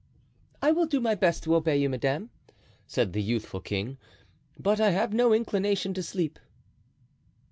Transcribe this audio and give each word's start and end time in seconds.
"I 0.63 0.71
will 0.71 0.87
do 0.87 0.99
my 0.99 1.13
best 1.13 1.43
to 1.43 1.53
obey 1.53 1.77
you, 1.77 1.87
madame," 1.87 2.31
said 2.87 3.13
the 3.13 3.21
youthful 3.21 3.59
king, 3.61 3.99
"but 4.57 4.81
I 4.81 4.89
have 4.89 5.13
no 5.13 5.31
inclination 5.31 5.93
to 5.93 6.01
sleep." 6.01 6.39